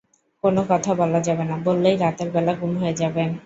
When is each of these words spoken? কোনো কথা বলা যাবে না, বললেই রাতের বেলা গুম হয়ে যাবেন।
কোনো 0.43 0.61
কথা 0.69 0.91
বলা 0.93 1.19
যাবে 1.27 1.43
না, 1.43 1.55
বললেই 1.65 1.95
রাতের 1.97 2.29
বেলা 2.31 2.53
গুম 2.59 2.71
হয়ে 2.81 2.95
যাবেন। 3.01 3.29